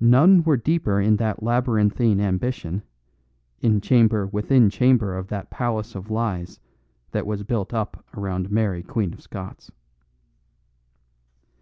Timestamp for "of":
5.14-5.28, 5.94-6.10, 9.12-9.20